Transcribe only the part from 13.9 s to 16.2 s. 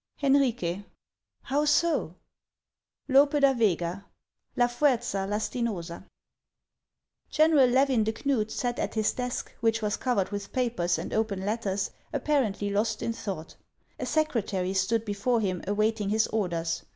A secretary stood before him awaiting